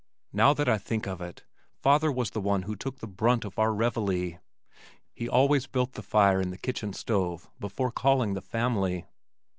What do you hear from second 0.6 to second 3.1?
I think of it, father was the one who took the